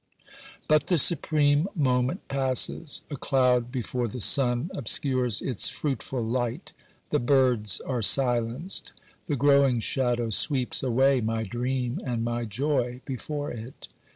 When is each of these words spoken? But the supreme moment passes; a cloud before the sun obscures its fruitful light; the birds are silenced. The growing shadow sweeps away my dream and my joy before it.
But 0.67 0.87
the 0.87 0.97
supreme 0.97 1.67
moment 1.75 2.27
passes; 2.27 3.03
a 3.11 3.15
cloud 3.17 3.71
before 3.71 4.07
the 4.07 4.19
sun 4.19 4.71
obscures 4.73 5.43
its 5.43 5.69
fruitful 5.69 6.23
light; 6.25 6.71
the 7.11 7.19
birds 7.19 7.79
are 7.81 8.01
silenced. 8.01 8.93
The 9.27 9.35
growing 9.35 9.79
shadow 9.79 10.31
sweeps 10.31 10.81
away 10.81 11.21
my 11.21 11.43
dream 11.43 12.01
and 12.03 12.23
my 12.23 12.45
joy 12.45 13.01
before 13.05 13.51
it. 13.51 13.89